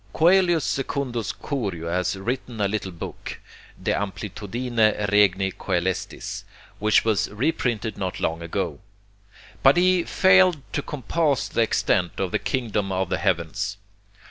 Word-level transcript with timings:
Coelius 0.13 0.63
Secundus 0.63 1.31
Curio 1.31 1.87
has 1.87 2.15
written 2.15 2.59
a 2.59 2.67
little 2.67 2.91
book, 2.91 3.39
'De 3.83 3.91
Amplitudine 3.93 4.95
Regni 5.11 5.51
Coelestis,' 5.51 6.43
which 6.79 7.05
was 7.05 7.29
reprinted 7.29 7.99
not 7.99 8.19
long 8.19 8.41
ago. 8.41 8.79
But 9.61 9.77
he 9.77 10.01
failed 10.03 10.57
to 10.73 10.81
compass 10.81 11.47
the 11.47 11.61
extent 11.61 12.13
of 12.19 12.31
the 12.31 12.39
kingdom 12.39 12.91
of 12.91 13.09
the 13.09 13.19
heavens. 13.19 13.77